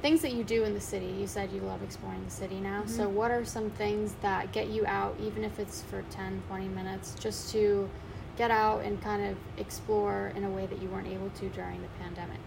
things 0.00 0.22
that 0.22 0.32
you 0.32 0.44
do 0.44 0.62
in 0.62 0.74
the 0.74 0.80
city, 0.80 1.06
you 1.06 1.26
said 1.26 1.50
you 1.50 1.60
love 1.60 1.82
exploring 1.82 2.24
the 2.24 2.30
city 2.30 2.60
now. 2.60 2.84
So, 2.86 3.08
Mhm. 3.08 3.12
what 3.14 3.32
are 3.32 3.44
some 3.44 3.70
things 3.70 4.14
that 4.22 4.52
get 4.52 4.68
you 4.68 4.86
out, 4.86 5.16
even 5.20 5.42
if 5.42 5.58
it's 5.58 5.82
for 5.82 6.02
10, 6.10 6.40
20 6.46 6.68
minutes, 6.68 7.16
just 7.18 7.50
to 7.52 7.90
get 8.38 8.50
out 8.50 8.84
and 8.84 9.02
kind 9.02 9.26
of 9.26 9.36
explore 9.58 10.32
in 10.36 10.44
a 10.44 10.48
way 10.48 10.64
that 10.64 10.80
you 10.80 10.88
weren't 10.88 11.08
able 11.08 11.28
to 11.30 11.48
during 11.50 11.82
the 11.82 11.88
pandemic? 12.00 12.38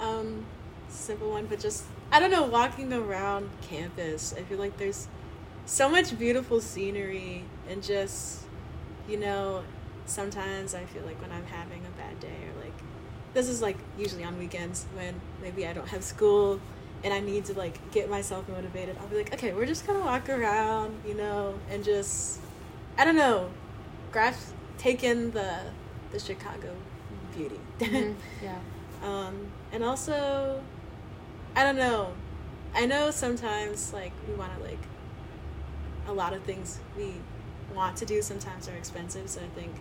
Um, 0.00 0.44
simple 0.88 1.30
one, 1.30 1.46
but 1.46 1.60
just 1.60 1.84
I 2.10 2.18
don't 2.18 2.32
know. 2.32 2.42
Walking 2.42 2.92
around 2.92 3.48
campus, 3.62 4.34
I 4.36 4.42
feel 4.42 4.58
like 4.58 4.76
there's 4.76 5.06
so 5.64 5.88
much 5.88 6.18
beautiful 6.18 6.60
scenery, 6.60 7.44
and 7.68 7.82
just 7.82 8.42
you 9.08 9.16
know, 9.16 9.62
sometimes 10.06 10.74
I 10.74 10.84
feel 10.84 11.04
like 11.04 11.20
when 11.22 11.30
I'm 11.30 11.46
having 11.46 11.86
a 11.86 11.90
bad 11.98 12.18
day, 12.20 12.28
or 12.28 12.64
like 12.64 12.74
this 13.34 13.48
is 13.48 13.62
like 13.62 13.78
usually 13.96 14.24
on 14.24 14.36
weekends 14.38 14.86
when 14.94 15.20
maybe 15.40 15.66
I 15.66 15.72
don't 15.72 15.88
have 15.88 16.02
school 16.02 16.60
and 17.02 17.14
I 17.14 17.20
need 17.20 17.44
to 17.46 17.54
like 17.54 17.92
get 17.92 18.10
myself 18.10 18.48
motivated. 18.48 18.96
I'll 19.00 19.06
be 19.06 19.16
like, 19.16 19.32
okay, 19.32 19.52
we're 19.52 19.66
just 19.66 19.86
gonna 19.86 20.00
walk 20.00 20.28
around, 20.28 21.00
you 21.06 21.14
know, 21.14 21.54
and 21.70 21.84
just 21.84 22.40
I 22.98 23.04
don't 23.04 23.16
know, 23.16 23.50
grasp 24.12 24.52
take 24.78 25.02
in 25.04 25.30
the 25.32 25.60
the 26.12 26.18
Chicago 26.18 26.74
beauty. 27.36 27.60
Mhm. 27.78 28.14
Yeah. 28.42 28.58
Um, 29.02 29.50
and 29.72 29.82
also, 29.84 30.62
I 31.56 31.62
don't 31.64 31.76
know. 31.76 32.12
I 32.74 32.86
know 32.86 33.10
sometimes 33.10 33.92
like 33.92 34.12
we 34.28 34.34
want 34.34 34.54
to 34.56 34.62
like 34.62 34.78
a 36.08 36.12
lot 36.12 36.32
of 36.32 36.42
things 36.42 36.78
we 36.96 37.14
want 37.74 37.96
to 37.98 38.04
do 38.06 38.20
sometimes 38.22 38.68
are 38.68 38.74
expensive. 38.76 39.28
So 39.30 39.40
I 39.40 39.48
think 39.60 39.72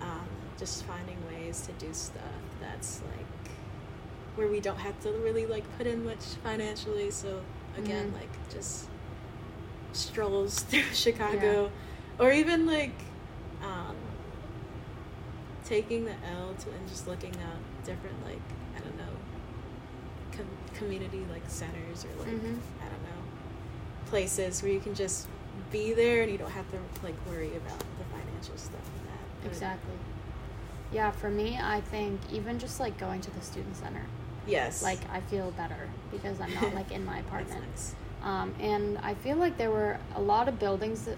um, 0.00 0.26
just 0.58 0.84
finding 0.84 1.16
ways 1.26 1.62
to 1.66 1.72
do 1.84 1.92
stuff 1.92 2.22
that's 2.60 3.00
like 3.14 3.52
where 4.36 4.48
we 4.48 4.60
don't 4.60 4.78
have 4.78 4.98
to 5.00 5.10
really 5.10 5.44
like 5.46 5.64
put 5.76 5.86
in 5.86 6.04
much 6.04 6.24
financially. 6.44 7.10
So 7.10 7.40
again, 7.76 8.10
Mhm. 8.12 8.20
like 8.20 8.50
just 8.50 8.86
strolls 9.92 10.60
through 10.68 10.82
Chicago, 10.94 11.70
or 12.18 12.30
even 12.32 12.66
like 12.66 12.94
um, 13.62 13.96
taking 15.64 16.04
the 16.04 16.12
L 16.34 16.54
to 16.60 16.70
and 16.70 16.88
just 16.88 17.06
looking 17.06 17.30
at 17.36 17.84
different 17.84 18.16
like 18.24 18.40
I 18.76 18.80
don't 18.80 18.96
know 18.96 19.12
com- 20.32 20.74
community 20.74 21.24
like 21.30 21.42
centers 21.48 22.04
or 22.04 22.08
like 22.24 22.28
Mhm. 22.34 22.58
I 22.80 22.88
don't 22.88 23.02
know 23.02 23.22
places 24.06 24.62
where 24.62 24.72
you 24.72 24.80
can 24.80 24.94
just 24.94 25.26
be 25.70 25.92
there 25.92 26.22
and 26.22 26.32
you 26.32 26.38
don't 26.38 26.50
have 26.50 26.68
to 26.72 26.78
like 27.04 27.14
worry 27.28 27.54
about 27.56 27.78
the 27.78 28.04
financial 28.10 28.56
stuff 28.56 28.80
and 28.98 29.08
that. 29.08 29.48
Exactly. 29.50 29.94
Yeah, 30.92 31.12
for 31.12 31.30
me, 31.30 31.58
I 31.62 31.80
think 31.82 32.20
even 32.32 32.58
just 32.58 32.80
like 32.80 32.98
going 32.98 33.20
to 33.20 33.30
the 33.30 33.40
student 33.40 33.76
center, 33.76 34.04
Yes. 34.46 34.82
like 34.82 34.98
I 35.12 35.20
feel 35.20 35.52
better 35.52 35.88
because 36.10 36.40
I'm 36.40 36.52
not 36.54 36.74
like 36.80 36.90
in 36.90 37.04
my 37.04 37.18
apartment. 37.20 37.62
nice. 37.70 37.94
Um, 38.22 38.52
and 38.60 38.98
I 38.98 39.14
feel 39.14 39.36
like 39.36 39.56
there 39.56 39.70
were 39.70 39.98
a 40.16 40.20
lot 40.20 40.48
of 40.48 40.58
buildings 40.58 41.04
th- 41.04 41.16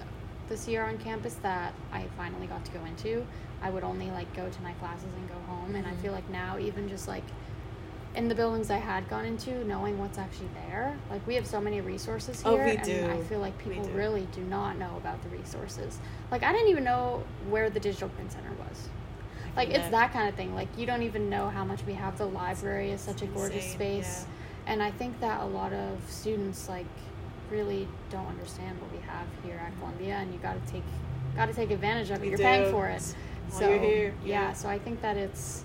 this 0.52 0.68
year 0.68 0.84
on 0.84 0.98
campus 0.98 1.34
that 1.42 1.72
I 1.92 2.04
finally 2.18 2.46
got 2.46 2.62
to 2.66 2.72
go 2.72 2.84
into. 2.84 3.24
I 3.62 3.70
would 3.70 3.84
only 3.84 4.10
like 4.10 4.32
go 4.36 4.48
to 4.48 4.62
my 4.62 4.72
classes 4.74 5.08
and 5.16 5.26
go 5.28 5.34
home, 5.48 5.74
and 5.74 5.86
I 5.86 5.92
Mhm. 5.92 6.02
feel 6.02 6.12
like 6.12 6.28
now 6.28 6.58
even 6.58 6.88
just 6.90 7.08
like 7.08 7.24
in 8.14 8.28
the 8.28 8.34
buildings 8.34 8.70
I 8.70 8.76
had 8.76 9.08
gone 9.08 9.24
into, 9.24 9.64
knowing 9.64 9.98
what's 9.98 10.18
actually 10.18 10.50
there, 10.66 10.94
like 11.08 11.26
we 11.26 11.34
have 11.36 11.46
so 11.46 11.58
many 11.58 11.80
resources 11.80 12.42
Oh, 12.44 12.56
here, 12.56 12.66
we 12.66 12.72
and 12.72 12.84
do. 12.84 13.06
I 13.10 13.18
feel 13.22 13.40
like 13.40 13.56
people 13.56 13.82
do. 13.84 13.92
really 13.92 14.28
do 14.32 14.42
not 14.42 14.76
know 14.76 14.94
about 14.98 15.22
the 15.22 15.30
resources. 15.30 15.98
Like 16.30 16.42
I 16.42 16.52
didn't 16.52 16.68
even 16.68 16.84
know 16.84 17.24
where 17.48 17.70
the 17.70 17.80
digital 17.80 18.10
print 18.10 18.30
center 18.32 18.52
was. 18.52 18.90
Like 19.56 19.70
it's 19.70 19.88
that 19.88 20.12
kind 20.12 20.28
of 20.28 20.34
thing. 20.34 20.54
Like 20.54 20.68
you 20.76 20.84
don't 20.84 21.02
even 21.02 21.30
know 21.30 21.48
how 21.48 21.64
much 21.64 21.82
we 21.86 21.94
have. 21.94 22.18
The 22.18 22.26
library 22.26 22.90
is 22.90 23.00
such 23.00 23.22
a 23.22 23.26
gorgeous 23.26 23.64
insane, 23.64 24.02
space, 24.02 24.26
and 24.66 24.82
I 24.82 24.90
think 24.90 25.18
that 25.20 25.40
a 25.40 25.46
lot 25.46 25.72
of 25.72 25.98
students 26.10 26.68
like 26.68 26.86
really 27.52 27.86
don't 28.10 28.26
understand 28.26 28.80
what 28.80 28.90
we 28.90 28.98
have 29.06 29.26
here 29.44 29.60
at 29.64 29.78
Columbia, 29.78 30.14
and 30.14 30.32
you 30.32 30.40
got 30.40 30.54
to 30.54 30.72
take 30.72 30.82
got 31.36 31.46
to 31.46 31.54
take 31.54 31.70
advantage 31.70 32.10
of 32.10 32.16
it. 32.16 32.22
We 32.22 32.28
You're 32.28 32.38
do. 32.38 32.42
paying 32.42 32.70
for 32.72 32.88
it, 32.88 33.02
While 33.50 33.60
so 33.60 33.68
you're 33.68 33.78
here, 33.78 34.14
yeah. 34.24 34.48
yeah. 34.48 34.52
So 34.54 34.68
I 34.68 34.78
think 34.78 35.00
that 35.02 35.16
it's 35.16 35.64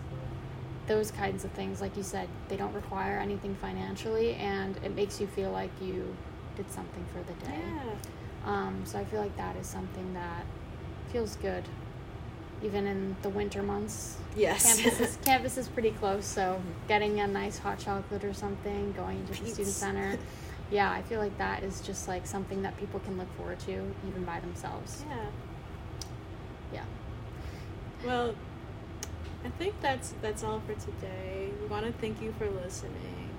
those 0.88 1.12
kinds 1.12 1.44
of 1.44 1.52
things, 1.52 1.82
like 1.82 1.98
you 1.98 2.04
said, 2.04 2.30
they 2.48 2.56
don't 2.58 2.74
require 2.74 3.18
anything 3.20 3.56
financially, 3.56 4.36
and 4.36 4.78
it 4.84 4.96
makes 4.96 5.20
you 5.20 5.28
feel 5.28 5.52
like 5.52 5.72
you 5.82 6.16
did 6.56 6.70
something 6.72 7.06
for 7.14 7.20
the 7.24 7.46
day. 7.46 7.60
Yeah. 7.60 7.94
Um, 8.46 8.82
so 8.86 8.98
I 9.00 9.04
feel 9.06 9.20
like 9.20 9.36
that 9.38 9.56
is 9.58 9.68
something 9.68 10.14
that 10.14 10.46
feels 11.12 11.36
good, 11.38 11.66
even 12.64 12.88
in 12.88 13.16
the 13.22 13.30
winter 13.30 13.62
months. 13.62 14.18
Yes. 14.38 14.64
Campus 14.82 15.00
is, 15.02 15.18
campus 15.26 15.58
is 15.58 15.68
pretty 15.68 15.92
close, 15.92 16.26
so 16.26 16.62
getting 16.88 17.20
a 17.20 17.28
nice 17.28 17.58
hot 17.58 17.80
chocolate 17.80 18.24
or 18.24 18.34
something, 18.34 18.94
going 18.94 19.26
to 19.28 19.44
the 19.44 19.50
student 19.50 19.76
center. 19.76 20.18
Yeah, 20.70 20.92
I 20.92 21.02
feel 21.02 21.20
like 21.20 21.38
that 21.38 21.64
is 21.64 21.82
just 21.82 22.08
like 22.08 22.28
something 22.28 22.62
that 22.64 22.78
people 22.78 23.00
can 23.00 23.18
look 23.18 23.34
forward 23.38 23.60
to 23.62 23.72
even 24.08 24.24
by 24.26 24.40
themselves. 24.40 25.04
Yeah. 25.10 25.26
Yeah. 26.74 26.84
Well, 28.06 28.36
I 29.46 29.50
think 29.50 29.80
that's 29.82 30.14
that's 30.22 30.44
all 30.44 30.62
for 30.62 30.74
today. 30.74 31.50
We 31.62 31.68
want 31.68 31.86
to 31.86 31.94
thank 31.94 32.22
you 32.22 32.34
for 32.38 32.50
listening. 32.50 33.30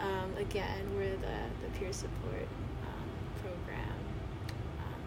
Um, 0.00 0.36
again, 0.38 0.86
we're 0.96 1.16
the 1.16 1.38
the 1.62 1.78
peer 1.78 1.92
support 1.92 2.48
um, 2.82 3.42
program. 3.42 3.94
Um, 4.80 5.02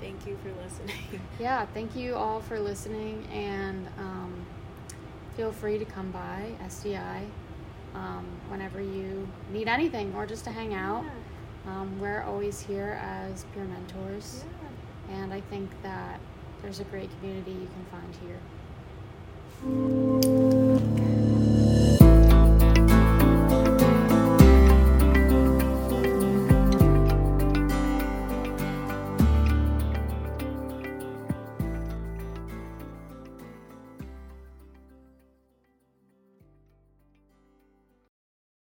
thank 0.00 0.26
you 0.26 0.38
for 0.42 0.52
listening. 0.62 1.20
Yeah, 1.40 1.66
thank 1.74 1.96
you 1.96 2.14
all 2.14 2.40
for 2.40 2.60
listening, 2.60 3.26
and 3.32 3.88
um, 3.98 4.46
feel 5.36 5.50
free 5.50 5.78
to 5.78 5.84
come 5.84 6.12
by 6.12 6.52
SDI 6.64 7.24
um, 7.94 8.24
whenever 8.48 8.80
you 8.80 9.28
need 9.52 9.68
anything 9.68 10.12
or 10.14 10.26
just 10.26 10.44
to 10.44 10.50
hang 10.50 10.74
out. 10.74 11.04
Um, 11.66 11.98
we're 12.00 12.22
always 12.22 12.60
here 12.60 12.98
as 13.02 13.44
peer 13.54 13.64
mentors, 13.64 14.44
Yeah. 15.10 15.16
and 15.16 15.32
I 15.32 15.40
think 15.42 15.70
that 15.82 16.20
there's 16.60 16.80
a 16.80 16.84
great 16.84 17.08
community 17.18 17.52
you 17.52 17.68
can 17.68 17.84
find 17.90 18.14
here. 18.22 18.38